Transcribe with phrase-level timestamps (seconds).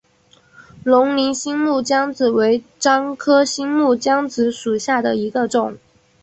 [0.83, 5.77] 龙陵新木姜子为樟科新木姜子属下的一个种。